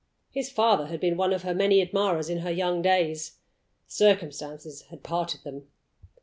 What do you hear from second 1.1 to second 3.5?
one of her many admirers in her young days.